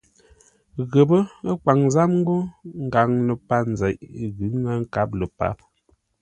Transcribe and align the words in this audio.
Ghəpə́ 0.91 1.21
kwaŋ 1.61 1.79
záp 1.93 2.11
ńgó 2.19 2.37
ngaŋ 2.85 3.09
ləpar 3.27 3.63
nzeʼ 3.73 3.95
ghʉ̌ 4.37 4.49
ŋə́ 4.61 4.75
nkâp 4.81 5.09
lə́ 5.19 5.29
páp. 5.37 5.57